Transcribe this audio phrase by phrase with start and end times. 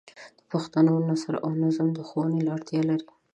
[0.37, 3.07] د پښتو نثر او نظم د ښوونې اړتیا لري.